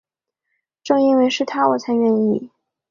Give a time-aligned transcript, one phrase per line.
[0.81, 2.49] 正因为是他我才愿意